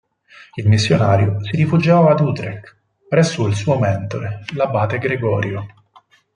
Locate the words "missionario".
0.67-1.37